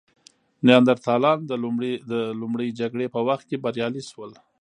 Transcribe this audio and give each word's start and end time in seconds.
نیاندرتالان 0.67 1.39
د 2.11 2.11
لومړۍ 2.41 2.69
جګړې 2.79 3.07
په 3.15 3.19
وخت 3.27 3.43
کې 3.49 3.61
بریالي 3.63 4.03
شول. 4.11 4.31